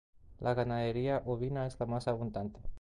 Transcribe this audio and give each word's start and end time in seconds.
La 0.39 0.55
ganadería 0.55 1.21
ovina 1.27 1.67
es 1.67 1.79
la 1.79 1.85
más 1.85 2.07
abundante. 2.07 2.59